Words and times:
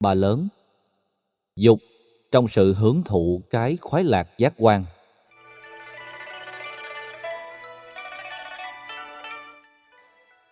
Ba 0.00 0.14
lớn 0.14 0.48
Dục 1.56 1.78
trong 2.32 2.48
sự 2.48 2.74
hưởng 2.74 3.02
thụ 3.02 3.42
cái 3.50 3.76
khoái 3.80 4.04
lạc 4.04 4.28
giác 4.38 4.54
quan. 4.56 4.84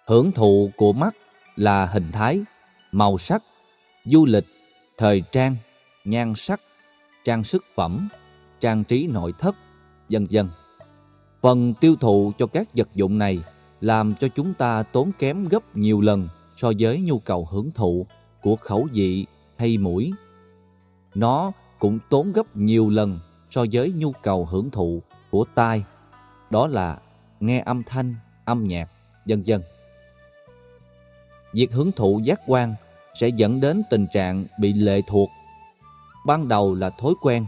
Hưởng 0.07 0.33
thụ 0.33 0.71
của 0.77 0.93
mắt 0.93 1.17
là 1.57 1.87
hình 1.87 2.13
thái, 2.13 2.41
màu 2.93 3.19
sắc, 3.19 3.43
du 4.05 4.27
lịch, 4.27 4.45
thời 4.97 5.23
trang, 5.33 5.57
nhan 6.05 6.33
sắc, 6.37 6.61
trang 7.25 7.45
sức 7.45 7.65
phẩm, 7.75 8.09
trang 8.61 8.85
trí 8.85 9.07
nội 9.07 9.33
thất, 9.39 9.57
vân 10.11 10.27
vân. 10.31 10.49
Phần 11.43 11.75
tiêu 11.81 11.97
thụ 12.01 12.33
cho 12.39 12.47
các 12.47 12.69
vật 12.77 12.89
dụng 12.95 13.19
này 13.19 13.39
làm 13.81 14.15
cho 14.21 14.29
chúng 14.29 14.55
ta 14.55 14.83
tốn 14.83 15.13
kém 15.19 15.49
gấp 15.49 15.77
nhiều 15.77 16.01
lần 16.01 16.29
so 16.57 16.73
với 16.79 17.01
nhu 17.01 17.19
cầu 17.19 17.49
hưởng 17.51 17.71
thụ 17.71 18.07
của 18.43 18.57
khẩu 18.57 18.89
vị 18.93 19.27
hay 19.65 19.79
mũi. 19.79 20.13
Nó 21.15 21.53
cũng 21.79 21.99
tốn 22.11 22.33
gấp 22.33 22.57
nhiều 22.57 22.91
lần 22.91 23.19
so 23.51 23.65
với 23.73 23.93
nhu 23.93 24.13
cầu 24.13 24.45
hưởng 24.45 24.71
thụ 24.71 25.03
của 25.31 25.45
tai, 25.55 25.85
đó 26.51 26.67
là 26.67 26.99
nghe 27.41 27.61
âm 27.61 27.83
thanh, 27.83 28.15
âm 28.45 28.65
nhạc, 28.65 28.89
vân 29.27 29.43
vân. 29.47 29.63
Việc 31.53 31.73
hưởng 31.73 31.93
thụ 31.93 32.21
giác 32.25 32.41
quan 32.47 32.75
sẽ 33.15 33.29
dẫn 33.29 33.61
đến 33.61 33.83
tình 33.91 34.07
trạng 34.13 34.47
bị 34.59 34.73
lệ 34.73 35.01
thuộc. 35.07 35.31
Ban 36.27 36.49
đầu 36.49 36.75
là 36.75 36.91
thói 36.91 37.15
quen, 37.21 37.47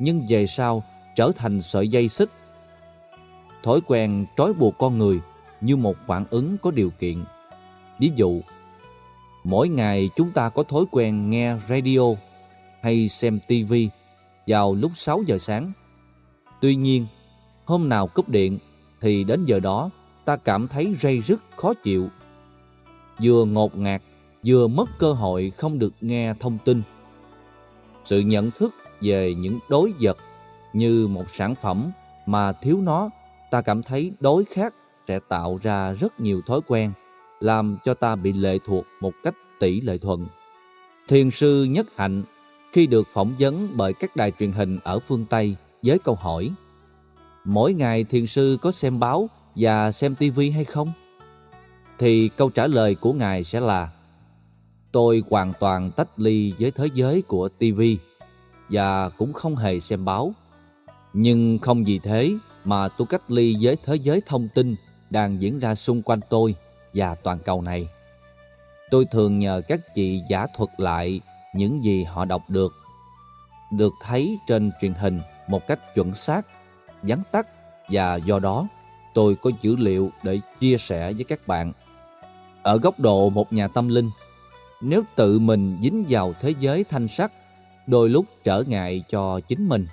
nhưng 0.00 0.26
về 0.28 0.46
sau 0.46 0.82
trở 1.16 1.30
thành 1.36 1.60
sợi 1.60 1.88
dây 1.88 2.08
xích. 2.08 2.30
Thói 3.62 3.80
quen 3.86 4.26
trói 4.36 4.52
buộc 4.52 4.78
con 4.78 4.98
người 4.98 5.20
như 5.60 5.76
một 5.76 5.96
phản 6.06 6.24
ứng 6.30 6.58
có 6.58 6.70
điều 6.70 6.90
kiện. 6.90 7.24
Ví 7.98 8.12
dụ, 8.14 8.40
mỗi 9.46 9.68
ngày 9.68 10.10
chúng 10.16 10.30
ta 10.30 10.48
có 10.48 10.62
thói 10.62 10.84
quen 10.90 11.30
nghe 11.30 11.56
radio 11.68 12.00
hay 12.82 13.08
xem 13.08 13.38
TV 13.48 13.74
vào 14.46 14.74
lúc 14.74 14.90
6 14.94 15.22
giờ 15.26 15.38
sáng. 15.38 15.72
Tuy 16.60 16.76
nhiên, 16.76 17.06
hôm 17.64 17.88
nào 17.88 18.06
cúp 18.06 18.28
điện 18.28 18.58
thì 19.00 19.24
đến 19.24 19.44
giờ 19.44 19.60
đó 19.60 19.90
ta 20.24 20.36
cảm 20.36 20.68
thấy 20.68 20.94
rây 20.94 21.20
rứt 21.20 21.40
khó 21.56 21.74
chịu. 21.74 22.08
Vừa 23.22 23.44
ngột 23.44 23.76
ngạt, 23.76 24.02
vừa 24.46 24.66
mất 24.66 24.88
cơ 24.98 25.12
hội 25.12 25.52
không 25.56 25.78
được 25.78 25.94
nghe 26.00 26.34
thông 26.40 26.58
tin. 26.64 26.82
Sự 28.04 28.20
nhận 28.20 28.50
thức 28.50 28.74
về 29.00 29.34
những 29.34 29.58
đối 29.68 29.92
vật 30.00 30.16
như 30.72 31.06
một 31.06 31.30
sản 31.30 31.54
phẩm 31.54 31.90
mà 32.26 32.52
thiếu 32.52 32.80
nó, 32.80 33.10
ta 33.50 33.62
cảm 33.62 33.82
thấy 33.82 34.12
đối 34.20 34.44
khác 34.44 34.74
sẽ 35.08 35.18
tạo 35.28 35.58
ra 35.62 35.92
rất 35.92 36.20
nhiều 36.20 36.40
thói 36.46 36.60
quen, 36.66 36.92
làm 37.40 37.78
cho 37.84 37.94
ta 37.94 38.16
bị 38.16 38.32
lệ 38.32 38.58
thuộc 38.64 38.84
một 39.00 39.12
cách 39.22 39.34
tỷ 39.60 39.80
lệ 39.80 39.98
thuận. 39.98 40.26
Thiền 41.08 41.30
sư 41.30 41.64
Nhất 41.64 41.86
Hạnh, 41.96 42.22
khi 42.72 42.86
được 42.86 43.08
phỏng 43.12 43.34
vấn 43.38 43.68
bởi 43.76 43.92
các 43.92 44.16
đài 44.16 44.32
truyền 44.38 44.52
hình 44.52 44.78
ở 44.84 44.98
phương 44.98 45.24
Tây 45.24 45.56
với 45.82 45.98
câu 45.98 46.14
hỏi, 46.14 46.50
Mỗi 47.44 47.74
ngày 47.74 48.04
thiền 48.04 48.26
sư 48.26 48.58
có 48.62 48.72
xem 48.72 49.00
báo 49.00 49.28
và 49.56 49.92
xem 49.92 50.14
tivi 50.14 50.50
hay 50.50 50.64
không? 50.64 50.92
Thì 51.98 52.28
câu 52.36 52.50
trả 52.50 52.66
lời 52.66 52.94
của 52.94 53.12
Ngài 53.12 53.44
sẽ 53.44 53.60
là, 53.60 53.90
Tôi 54.92 55.22
hoàn 55.30 55.52
toàn 55.60 55.90
tách 55.90 56.08
ly 56.16 56.52
với 56.58 56.70
thế 56.70 56.88
giới 56.94 57.22
của 57.22 57.48
tivi 57.48 57.98
và 58.68 59.08
cũng 59.08 59.32
không 59.32 59.56
hề 59.56 59.80
xem 59.80 60.04
báo. 60.04 60.34
Nhưng 61.12 61.58
không 61.58 61.84
vì 61.84 61.98
thế 61.98 62.34
mà 62.64 62.88
tôi 62.88 63.06
cách 63.10 63.30
ly 63.30 63.56
với 63.60 63.76
thế 63.84 63.96
giới 63.96 64.20
thông 64.26 64.48
tin 64.54 64.74
đang 65.10 65.42
diễn 65.42 65.58
ra 65.58 65.74
xung 65.74 66.02
quanh 66.02 66.20
tôi 66.30 66.54
và 66.96 67.14
toàn 67.14 67.38
cầu 67.38 67.62
này. 67.62 67.88
Tôi 68.90 69.04
thường 69.10 69.38
nhờ 69.38 69.62
các 69.68 69.94
chị 69.94 70.22
giả 70.28 70.46
thuật 70.56 70.70
lại 70.76 71.20
những 71.54 71.84
gì 71.84 72.04
họ 72.04 72.24
đọc 72.24 72.42
được, 72.48 72.74
được 73.72 73.92
thấy 74.02 74.38
trên 74.46 74.70
truyền 74.80 74.94
hình 74.94 75.20
một 75.48 75.66
cách 75.66 75.94
chuẩn 75.94 76.14
xác, 76.14 76.46
vắn 77.02 77.22
tắt 77.32 77.46
và 77.90 78.16
do 78.16 78.38
đó 78.38 78.68
tôi 79.14 79.34
có 79.34 79.50
dữ 79.60 79.76
liệu 79.76 80.10
để 80.22 80.40
chia 80.60 80.76
sẻ 80.76 81.12
với 81.12 81.24
các 81.24 81.46
bạn. 81.46 81.72
Ở 82.62 82.78
góc 82.78 83.00
độ 83.00 83.30
một 83.30 83.52
nhà 83.52 83.68
tâm 83.68 83.88
linh, 83.88 84.10
nếu 84.80 85.02
tự 85.16 85.38
mình 85.38 85.78
dính 85.80 86.04
vào 86.08 86.32
thế 86.40 86.54
giới 86.60 86.84
thanh 86.84 87.08
sắc, 87.08 87.32
đôi 87.86 88.08
lúc 88.08 88.26
trở 88.44 88.62
ngại 88.66 89.04
cho 89.08 89.40
chính 89.40 89.68
mình. 89.68 89.86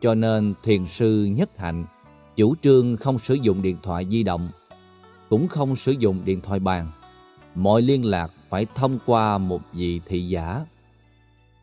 Cho 0.00 0.14
nên 0.14 0.54
thiền 0.62 0.86
sư 0.86 1.24
Nhất 1.24 1.58
Hạnh 1.58 1.86
chủ 2.36 2.54
trương 2.62 2.96
không 2.96 3.18
sử 3.18 3.34
dụng 3.34 3.62
điện 3.62 3.76
thoại 3.82 4.06
di 4.10 4.22
động, 4.22 4.50
cũng 5.30 5.48
không 5.48 5.76
sử 5.76 5.92
dụng 5.92 6.22
điện 6.24 6.40
thoại 6.40 6.60
bàn. 6.60 6.90
Mọi 7.54 7.82
liên 7.82 8.04
lạc 8.04 8.30
phải 8.48 8.66
thông 8.74 8.98
qua 9.06 9.38
một 9.38 9.60
vị 9.72 10.00
thị 10.06 10.28
giả. 10.28 10.66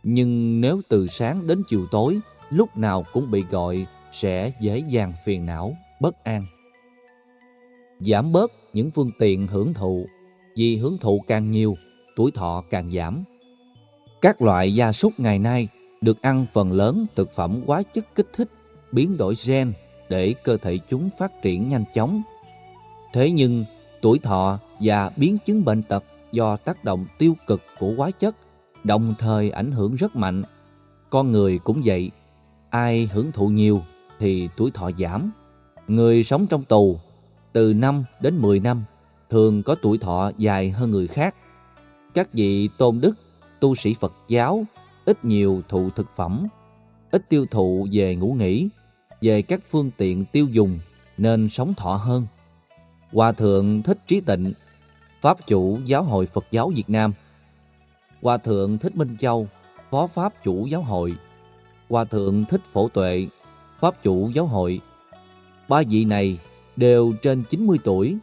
Nhưng 0.04 0.62
nếu 0.62 0.82
từ 0.88 1.08
sáng 1.08 1.48
đến 1.48 1.64
chiều 1.68 1.88
tối, 1.92 2.20
lúc 2.50 2.78
nào 2.78 3.06
cũng 3.14 3.32
bị 3.32 3.44
gọi 3.50 3.86
sẽ 4.12 4.52
dễ 4.60 4.84
dàng 4.90 5.14
phiền 5.26 5.46
não, 5.46 5.78
bất 6.02 6.24
an. 6.24 6.46
Giảm 8.00 8.32
bớt 8.32 8.52
những 8.74 8.92
phương 8.92 9.12
tiện 9.20 9.48
hưởng 9.48 9.74
thụ, 9.74 10.08
vì 10.56 10.78
hưởng 10.78 10.98
thụ 10.98 11.24
càng 11.28 11.52
nhiều, 11.52 11.78
tuổi 12.16 12.32
thọ 12.32 12.64
càng 12.70 12.92
giảm. 12.92 13.24
Các 14.22 14.42
loại 14.42 14.74
gia 14.74 14.92
súc 14.92 15.20
ngày 15.20 15.40
nay 15.40 15.68
được 16.02 16.22
ăn 16.22 16.46
phần 16.54 16.72
lớn 16.72 17.06
thực 17.16 17.32
phẩm 17.36 17.62
quá 17.66 17.84
chất 17.84 18.16
kích 18.16 18.28
thích, 18.34 18.50
biến 18.92 19.18
đổi 19.18 19.34
gen 19.48 19.74
để 20.10 20.36
cơ 20.44 20.58
thể 20.58 20.78
chúng 20.90 21.10
phát 21.18 21.42
triển 21.42 21.68
nhanh 21.68 21.86
chóng. 21.94 22.22
Thế 23.18 23.32
nhưng, 23.32 23.66
tuổi 24.02 24.20
thọ 24.20 24.60
và 24.80 25.12
biến 25.16 25.38
chứng 25.46 25.66
bệnh 25.66 25.84
tật 25.84 26.04
do 26.32 26.58
tác 26.58 26.84
động 26.84 27.06
tiêu 27.18 27.34
cực 27.48 27.62
của 27.80 27.94
hóa 27.98 28.12
chất 28.12 28.36
đồng 28.84 29.14
thời 29.20 29.50
ảnh 29.50 29.72
hưởng 29.72 29.96
rất 29.96 30.16
mạnh. 30.16 30.44
Con 31.10 31.32
người 31.32 31.60
cũng 31.60 31.82
vậy, 31.86 32.12
ai 32.70 33.10
hưởng 33.14 33.32
thụ 33.32 33.48
nhiều 33.48 33.82
thì 34.20 34.50
tuổi 34.58 34.72
thọ 34.72 34.92
giảm. 34.98 35.32
Người 35.88 36.24
sống 36.24 36.48
trong 36.48 36.64
tù 36.64 37.00
từ 37.54 37.74
5 37.74 38.04
đến 38.22 38.38
10 38.38 38.60
năm 38.60 38.84
thường 39.30 39.64
có 39.64 39.76
tuổi 39.82 39.98
thọ 39.98 40.32
dài 40.38 40.72
hơn 40.72 40.92
người 40.92 41.08
khác. 41.08 41.36
Các 42.14 42.34
vị 42.34 42.70
tôn 42.78 43.02
đức, 43.02 43.16
tu 43.60 43.76
sĩ 43.76 43.94
Phật 44.00 44.14
giáo 44.28 44.66
ít 45.06 45.26
nhiều 45.26 45.62
thụ 45.70 45.90
thực 45.90 46.08
phẩm, 46.16 46.48
ít 47.12 47.30
tiêu 47.30 47.46
thụ 47.52 47.88
về 47.92 48.16
ngủ 48.16 48.34
nghỉ, 48.40 48.70
về 49.22 49.42
các 49.42 49.60
phương 49.70 49.92
tiện 49.98 50.26
tiêu 50.26 50.48
dùng 50.48 50.80
nên 51.18 51.50
sống 51.50 51.74
thọ 51.74 51.96
hơn. 51.96 52.28
Hòa 53.14 53.32
thượng 53.32 53.84
Thích 53.84 53.98
Trí 54.08 54.22
Tịnh, 54.22 54.54
Pháp 55.22 55.48
chủ 55.48 55.80
Giáo 55.86 56.04
hội 56.04 56.26
Phật 56.26 56.46
giáo 56.52 56.72
Việt 56.76 56.90
Nam 56.90 57.14
Hòa 58.22 58.38
thượng 58.38 58.78
Thích 58.78 58.96
Minh 58.96 59.18
Châu, 59.20 59.48
Phó 59.92 60.08
Pháp 60.08 60.44
chủ 60.44 60.66
Giáo 60.66 60.82
hội 60.82 61.14
Hòa 61.90 62.04
thượng 62.04 62.46
Thích 62.46 62.62
Phổ 62.74 62.88
Tuệ, 62.88 63.28
Pháp 63.80 64.04
chủ 64.04 64.30
Giáo 64.30 64.46
hội 64.46 64.80
Ba 65.68 65.82
vị 65.90 66.06
này 66.06 66.38
đều 66.76 67.14
trên 67.22 67.44
90 67.44 67.78
tuổi, 67.84 68.18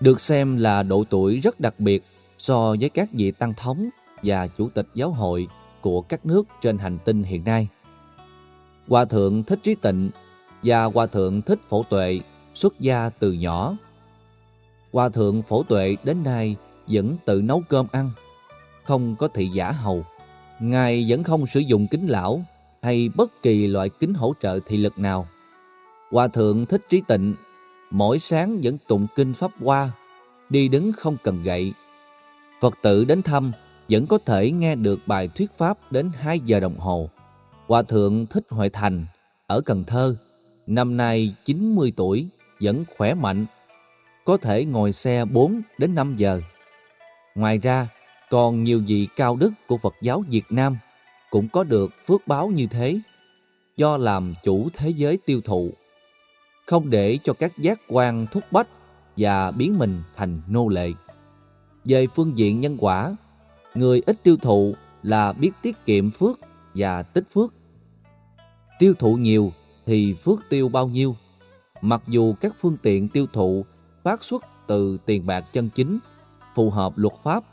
được 0.00 0.20
xem 0.20 0.56
là 0.56 0.82
độ 0.82 1.04
tuổi 1.10 1.36
rất 1.36 1.60
đặc 1.60 1.74
biệt 1.78 2.04
so 2.38 2.76
với 2.80 2.88
các 2.88 3.08
vị 3.12 3.30
tăng 3.30 3.54
thống 3.54 3.88
và 4.22 4.46
chủ 4.46 4.68
tịch 4.68 4.86
giáo 4.94 5.10
hội 5.10 5.48
của 5.80 6.00
các 6.00 6.26
nước 6.26 6.42
trên 6.60 6.78
hành 6.78 6.98
tinh 7.04 7.22
hiện 7.22 7.44
nay. 7.44 7.68
Hòa 8.88 9.04
thượng 9.04 9.44
Thích 9.44 9.58
Trí 9.62 9.74
Tịnh 9.74 10.10
và 10.62 10.84
Hòa 10.84 11.06
thượng 11.06 11.42
Thích 11.42 11.58
Phổ 11.68 11.82
Tuệ 11.82 12.20
xuất 12.54 12.80
gia 12.80 13.08
từ 13.08 13.32
nhỏ. 13.32 13.76
Hòa 14.92 15.08
thượng 15.08 15.42
Phổ 15.42 15.62
Tuệ 15.62 15.96
đến 16.04 16.22
nay 16.22 16.56
vẫn 16.86 17.16
tự 17.24 17.42
nấu 17.42 17.62
cơm 17.68 17.86
ăn, 17.92 18.10
không 18.84 19.16
có 19.16 19.28
thị 19.28 19.48
giả 19.48 19.72
hầu. 19.72 20.04
Ngài 20.60 21.06
vẫn 21.08 21.22
không 21.22 21.46
sử 21.46 21.60
dụng 21.60 21.86
kính 21.90 22.06
lão 22.06 22.44
hay 22.82 23.08
bất 23.14 23.42
kỳ 23.42 23.66
loại 23.66 23.88
kính 23.88 24.14
hỗ 24.14 24.34
trợ 24.40 24.58
thị 24.66 24.76
lực 24.76 24.98
nào. 24.98 25.28
Hòa 26.10 26.28
thượng 26.28 26.66
Thích 26.66 26.82
Trí 26.88 27.02
Tịnh 27.08 27.34
mỗi 27.90 28.18
sáng 28.18 28.60
vẫn 28.62 28.78
tụng 28.88 29.06
kinh 29.16 29.34
Pháp 29.34 29.50
Hoa, 29.60 29.90
đi 30.50 30.68
đứng 30.68 30.92
không 30.92 31.16
cần 31.22 31.42
gậy. 31.42 31.72
Phật 32.60 32.74
tử 32.82 33.04
đến 33.04 33.22
thăm 33.22 33.52
vẫn 33.88 34.06
có 34.06 34.18
thể 34.26 34.50
nghe 34.50 34.74
được 34.74 35.00
bài 35.06 35.28
thuyết 35.28 35.58
pháp 35.58 35.92
đến 35.92 36.10
2 36.14 36.40
giờ 36.40 36.60
đồng 36.60 36.78
hồ. 36.78 37.10
Hòa 37.66 37.82
thượng 37.82 38.26
Thích 38.26 38.44
Huệ 38.50 38.68
Thành 38.68 39.06
ở 39.46 39.60
Cần 39.60 39.84
Thơ, 39.84 40.16
năm 40.66 40.96
nay 40.96 41.34
90 41.44 41.92
tuổi, 41.96 42.26
vẫn 42.60 42.84
khỏe 42.96 43.14
mạnh, 43.14 43.46
có 44.24 44.36
thể 44.36 44.64
ngồi 44.64 44.92
xe 44.92 45.24
4 45.24 45.62
đến 45.78 45.94
5 45.94 46.14
giờ. 46.14 46.40
Ngoài 47.34 47.58
ra, 47.58 47.88
còn 48.30 48.62
nhiều 48.62 48.82
vị 48.86 49.08
cao 49.16 49.36
đức 49.36 49.52
của 49.66 49.76
Phật 49.76 49.94
giáo 50.02 50.24
Việt 50.30 50.44
Nam 50.50 50.76
cũng 51.30 51.48
có 51.48 51.64
được 51.64 51.90
phước 52.06 52.26
báo 52.26 52.48
như 52.48 52.66
thế, 52.66 53.00
do 53.76 53.96
làm 53.96 54.34
chủ 54.44 54.68
thế 54.72 54.88
giới 54.88 55.18
tiêu 55.26 55.40
thụ, 55.44 55.70
không 56.66 56.90
để 56.90 57.18
cho 57.24 57.32
các 57.32 57.58
giác 57.58 57.80
quan 57.88 58.26
thúc 58.26 58.44
bách 58.50 58.68
và 59.16 59.50
biến 59.50 59.78
mình 59.78 60.02
thành 60.16 60.42
nô 60.48 60.68
lệ. 60.68 60.92
Về 61.84 62.06
phương 62.14 62.38
diện 62.38 62.60
nhân 62.60 62.76
quả, 62.80 63.16
người 63.74 64.02
ít 64.06 64.22
tiêu 64.22 64.36
thụ 64.36 64.74
là 65.02 65.32
biết 65.32 65.50
tiết 65.62 65.86
kiệm 65.86 66.10
phước 66.10 66.40
và 66.74 67.02
tích 67.02 67.24
phước. 67.34 67.54
Tiêu 68.78 68.94
thụ 68.98 69.16
nhiều 69.16 69.52
thì 69.86 70.14
phước 70.14 70.38
tiêu 70.48 70.68
bao 70.68 70.88
nhiêu. 70.88 71.16
Mặc 71.80 72.02
dù 72.08 72.34
các 72.40 72.54
phương 72.60 72.76
tiện 72.82 73.08
tiêu 73.08 73.26
thụ 73.32 73.64
phát 74.04 74.24
xuất 74.24 74.44
từ 74.66 74.96
tiền 75.06 75.26
bạc 75.26 75.44
chân 75.52 75.70
chính, 75.70 75.98
phù 76.54 76.70
hợp 76.70 76.92
luật 76.96 77.14
pháp, 77.22 77.44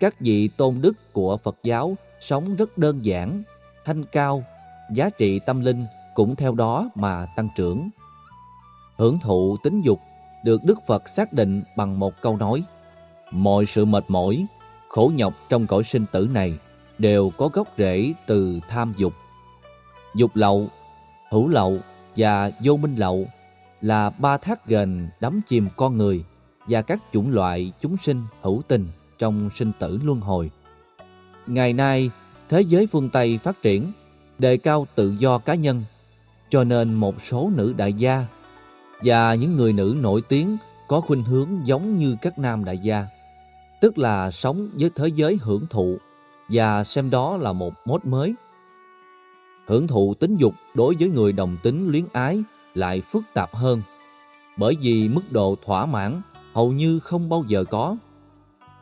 Các 0.00 0.20
vị 0.20 0.48
tôn 0.56 0.78
đức 0.80 1.12
của 1.12 1.36
Phật 1.36 1.56
giáo 1.62 1.96
sống 2.20 2.56
rất 2.56 2.78
đơn 2.78 3.04
giản, 3.04 3.42
thanh 3.84 4.04
cao, 4.04 4.42
giá 4.94 5.10
trị 5.10 5.40
tâm 5.46 5.60
linh 5.60 5.86
cũng 6.14 6.36
theo 6.36 6.54
đó 6.54 6.90
mà 6.94 7.26
tăng 7.36 7.48
trưởng. 7.56 7.90
Hưởng 8.96 9.18
thụ 9.18 9.56
tính 9.62 9.80
dục 9.80 10.00
được 10.44 10.64
Đức 10.64 10.78
Phật 10.86 11.08
xác 11.08 11.32
định 11.32 11.62
bằng 11.76 11.98
một 11.98 12.22
câu 12.22 12.36
nói. 12.36 12.64
Mọi 13.30 13.66
sự 13.66 13.84
mệt 13.84 14.04
mỏi, 14.08 14.46
khổ 14.88 15.12
nhọc 15.14 15.34
trong 15.48 15.66
cõi 15.66 15.82
sinh 15.82 16.06
tử 16.12 16.28
này 16.34 16.58
đều 16.98 17.30
có 17.30 17.48
gốc 17.48 17.68
rễ 17.78 18.12
từ 18.26 18.60
tham 18.68 18.92
dục. 18.96 19.12
Dục 20.14 20.30
lậu, 20.34 20.66
hữu 21.30 21.48
lậu 21.48 21.78
và 22.16 22.50
vô 22.62 22.76
minh 22.76 22.94
lậu 22.96 23.26
là 23.80 24.10
ba 24.10 24.36
thác 24.36 24.66
gền 24.66 25.08
đắm 25.20 25.40
chìm 25.46 25.68
con 25.76 25.98
người 25.98 26.24
và 26.66 26.82
các 26.82 27.02
chủng 27.12 27.32
loại 27.32 27.72
chúng 27.80 27.96
sinh 27.96 28.22
hữu 28.42 28.62
tình 28.68 28.86
trong 29.18 29.50
sinh 29.54 29.72
tử 29.78 29.98
luân 30.04 30.20
hồi. 30.20 30.50
Ngày 31.46 31.72
nay, 31.72 32.10
thế 32.48 32.60
giới 32.60 32.86
phương 32.86 33.10
Tây 33.10 33.38
phát 33.42 33.62
triển, 33.62 33.92
đề 34.38 34.56
cao 34.56 34.86
tự 34.94 35.14
do 35.18 35.38
cá 35.38 35.54
nhân, 35.54 35.84
cho 36.50 36.64
nên 36.64 36.94
một 36.94 37.22
số 37.22 37.50
nữ 37.54 37.74
đại 37.76 37.92
gia 37.92 38.24
và 39.02 39.34
những 39.34 39.56
người 39.56 39.72
nữ 39.72 39.96
nổi 40.00 40.22
tiếng 40.28 40.56
có 40.88 41.00
khuynh 41.00 41.24
hướng 41.24 41.48
giống 41.64 41.96
như 41.96 42.16
các 42.22 42.38
nam 42.38 42.64
đại 42.64 42.78
gia, 42.78 43.06
tức 43.80 43.98
là 43.98 44.30
sống 44.30 44.68
với 44.78 44.90
thế 44.94 45.08
giới 45.08 45.38
hưởng 45.42 45.66
thụ 45.70 45.98
và 46.48 46.84
xem 46.84 47.10
đó 47.10 47.36
là 47.36 47.52
một 47.52 47.74
mốt 47.84 48.04
mới. 48.04 48.34
Hưởng 49.66 49.86
thụ 49.86 50.14
tính 50.14 50.36
dục 50.36 50.54
đối 50.74 50.96
với 51.00 51.08
người 51.08 51.32
đồng 51.32 51.56
tính 51.62 51.88
luyến 51.88 52.04
ái 52.12 52.42
lại 52.74 53.00
phức 53.00 53.22
tạp 53.34 53.54
hơn, 53.54 53.82
bởi 54.56 54.76
vì 54.80 55.08
mức 55.08 55.32
độ 55.32 55.56
thỏa 55.64 55.86
mãn 55.86 56.22
hầu 56.54 56.72
như 56.72 56.98
không 56.98 57.28
bao 57.28 57.44
giờ 57.48 57.64
có. 57.64 57.96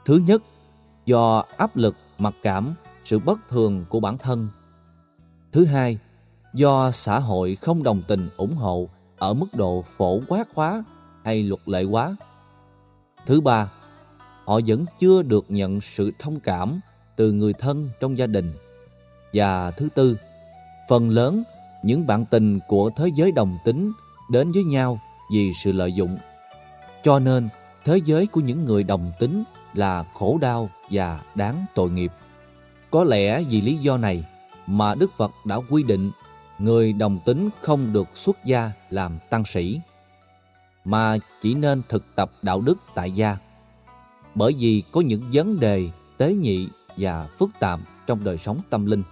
Thứ 0.04 0.20
nhất, 0.26 0.42
do 1.06 1.44
áp 1.56 1.76
lực, 1.76 1.96
mặc 2.18 2.34
cảm, 2.42 2.74
sự 3.04 3.18
bất 3.18 3.38
thường 3.48 3.84
của 3.88 4.00
bản 4.00 4.18
thân. 4.18 4.48
Thứ 5.52 5.64
hai, 5.64 5.98
do 6.54 6.90
xã 6.90 7.18
hội 7.18 7.54
không 7.54 7.82
đồng 7.82 8.02
tình 8.08 8.28
ủng 8.36 8.54
hộ 8.54 8.88
ở 9.18 9.34
mức 9.34 9.46
độ 9.54 9.84
phổ 9.96 10.20
quát 10.28 10.48
hóa 10.54 10.84
hay 11.24 11.42
luật 11.42 11.60
lệ 11.68 11.84
hóa. 11.84 12.16
Thứ 13.26 13.40
ba, 13.40 13.72
họ 14.44 14.60
vẫn 14.66 14.84
chưa 15.00 15.22
được 15.22 15.44
nhận 15.48 15.80
sự 15.80 16.12
thông 16.18 16.40
cảm 16.40 16.80
từ 17.16 17.32
người 17.32 17.52
thân 17.52 17.90
trong 18.00 18.18
gia 18.18 18.26
đình. 18.26 18.52
Và 19.32 19.70
thứ 19.70 19.88
tư, 19.94 20.16
phần 20.88 21.10
lớn 21.10 21.42
những 21.82 22.06
bạn 22.06 22.24
tình 22.24 22.58
của 22.68 22.90
thế 22.96 23.10
giới 23.14 23.32
đồng 23.32 23.58
tính 23.64 23.92
đến 24.30 24.52
với 24.52 24.64
nhau 24.64 25.00
vì 25.32 25.52
sự 25.52 25.72
lợi 25.72 25.92
dụng. 25.92 26.18
Cho 27.02 27.18
nên, 27.18 27.48
thế 27.84 28.00
giới 28.04 28.26
của 28.26 28.40
những 28.40 28.64
người 28.64 28.82
đồng 28.82 29.12
tính 29.18 29.44
là 29.74 30.04
khổ 30.14 30.38
đau 30.40 30.70
và 30.90 31.20
đáng 31.34 31.66
tội 31.74 31.90
nghiệp. 31.90 32.12
Có 32.90 33.04
lẽ 33.04 33.42
vì 33.50 33.60
lý 33.60 33.76
do 33.76 33.96
này 33.96 34.24
mà 34.66 34.94
Đức 34.94 35.10
Phật 35.16 35.30
đã 35.44 35.56
quy 35.70 35.82
định 35.82 36.10
người 36.58 36.92
đồng 36.92 37.18
tính 37.24 37.48
không 37.60 37.92
được 37.92 38.08
xuất 38.14 38.44
gia 38.44 38.70
làm 38.90 39.18
tăng 39.30 39.44
sĩ, 39.44 39.80
mà 40.84 41.16
chỉ 41.40 41.54
nên 41.54 41.82
thực 41.88 42.04
tập 42.14 42.30
đạo 42.42 42.60
đức 42.60 42.78
tại 42.94 43.10
gia. 43.10 43.36
Bởi 44.34 44.54
vì 44.58 44.82
có 44.92 45.00
những 45.00 45.22
vấn 45.32 45.60
đề 45.60 45.90
tế 46.16 46.34
nhị 46.34 46.68
và 46.96 47.28
phức 47.38 47.50
tạp 47.60 47.80
trong 48.06 48.24
đời 48.24 48.38
sống 48.38 48.58
tâm 48.70 48.86
linh. 48.86 49.02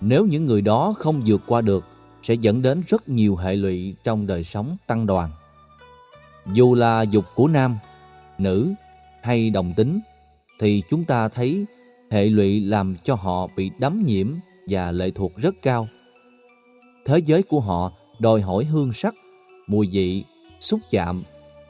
Nếu 0.00 0.26
những 0.26 0.46
người 0.46 0.60
đó 0.60 0.94
không 0.98 1.22
vượt 1.26 1.42
qua 1.46 1.60
được, 1.60 1.84
sẽ 2.24 2.34
dẫn 2.34 2.62
đến 2.62 2.82
rất 2.86 3.08
nhiều 3.08 3.36
hệ 3.36 3.56
lụy 3.56 3.94
trong 4.04 4.26
đời 4.26 4.42
sống 4.42 4.76
tăng 4.86 5.06
đoàn. 5.06 5.30
Dù 6.52 6.74
là 6.74 7.02
dục 7.02 7.24
của 7.34 7.48
nam, 7.48 7.78
nữ 8.38 8.72
hay 9.22 9.50
đồng 9.50 9.72
tính, 9.76 10.00
thì 10.60 10.82
chúng 10.90 11.04
ta 11.04 11.28
thấy 11.28 11.66
hệ 12.10 12.24
lụy 12.24 12.60
làm 12.60 12.96
cho 13.04 13.14
họ 13.14 13.46
bị 13.56 13.70
đắm 13.78 14.04
nhiễm 14.04 14.34
và 14.68 14.90
lệ 14.92 15.10
thuộc 15.10 15.36
rất 15.36 15.54
cao. 15.62 15.88
Thế 17.04 17.18
giới 17.18 17.42
của 17.42 17.60
họ 17.60 17.92
đòi 18.18 18.40
hỏi 18.40 18.64
hương 18.64 18.92
sắc, 18.92 19.14
mùi 19.66 19.88
vị, 19.92 20.24
xúc 20.60 20.80
chạm, 20.90 21.22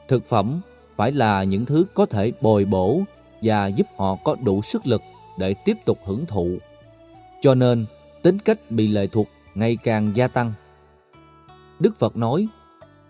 thực 0.07 0.29
phẩm 0.29 0.61
phải 0.95 1.11
là 1.11 1.43
những 1.43 1.65
thứ 1.65 1.85
có 1.93 2.05
thể 2.05 2.31
bồi 2.41 2.65
bổ 2.65 3.01
và 3.41 3.67
giúp 3.67 3.87
họ 3.97 4.15
có 4.23 4.35
đủ 4.43 4.61
sức 4.61 4.87
lực 4.87 5.01
để 5.39 5.53
tiếp 5.65 5.77
tục 5.85 5.99
hưởng 6.05 6.25
thụ. 6.25 6.57
Cho 7.41 7.55
nên, 7.55 7.85
tính 8.21 8.39
cách 8.39 8.71
bị 8.71 8.87
lệ 8.87 9.07
thuộc 9.07 9.27
ngày 9.55 9.77
càng 9.83 10.11
gia 10.15 10.27
tăng. 10.27 10.53
Đức 11.79 11.99
Phật 11.99 12.17
nói, 12.17 12.47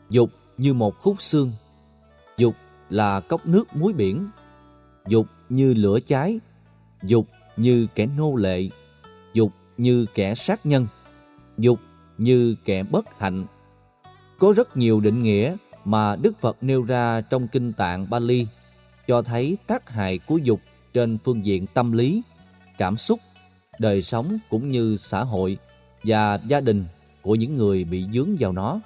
dục 0.09 0.29
như 0.57 0.73
một 0.73 0.99
khúc 0.99 1.21
xương, 1.21 1.51
dục 2.37 2.55
là 2.89 3.19
cốc 3.19 3.47
nước 3.47 3.75
muối 3.75 3.93
biển, 3.93 4.29
dục 5.07 5.27
như 5.49 5.73
lửa 5.73 5.99
cháy, 6.05 6.39
dục 7.03 7.27
như 7.57 7.87
kẻ 7.95 8.05
nô 8.05 8.35
lệ, 8.35 8.69
dục 9.33 9.51
như 9.77 10.05
kẻ 10.13 10.35
sát 10.35 10.65
nhân, 10.65 10.87
dục 11.57 11.79
như 12.17 12.55
kẻ 12.65 12.83
bất 12.83 13.19
hạnh. 13.19 13.45
Có 14.39 14.53
rất 14.55 14.77
nhiều 14.77 14.99
định 14.99 15.23
nghĩa 15.23 15.55
mà 15.85 16.15
Đức 16.15 16.39
Phật 16.39 16.57
nêu 16.61 16.83
ra 16.83 17.21
trong 17.21 17.47
Kinh 17.47 17.73
Tạng 17.73 18.09
Bali 18.09 18.47
cho 19.07 19.21
thấy 19.21 19.57
tác 19.67 19.89
hại 19.89 20.19
của 20.19 20.37
dục 20.37 20.59
trên 20.93 21.17
phương 21.17 21.45
diện 21.45 21.67
tâm 21.67 21.91
lý, 21.91 22.21
cảm 22.77 22.97
xúc, 22.97 23.19
đời 23.79 24.01
sống 24.01 24.37
cũng 24.49 24.69
như 24.69 24.97
xã 24.97 25.23
hội 25.23 25.57
và 26.05 26.39
gia 26.47 26.59
đình 26.59 26.85
của 27.21 27.35
những 27.35 27.55
người 27.57 27.83
bị 27.83 28.05
dướng 28.13 28.35
vào 28.39 28.51
nó. 28.51 28.79